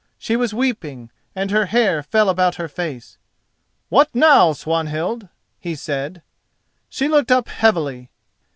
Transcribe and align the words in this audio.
She 0.17 0.35
was 0.35 0.51
weeping, 0.51 1.11
and 1.35 1.51
her 1.51 1.67
hair 1.67 2.01
fell 2.01 2.27
about 2.27 2.55
her 2.55 2.67
face. 2.67 3.19
"What 3.89 4.09
now, 4.15 4.51
Swanhild?" 4.51 5.27
he 5.59 5.75
said. 5.75 6.23
She 6.89 7.07
looked 7.07 7.31
up 7.31 7.47
heavily. 7.47 8.09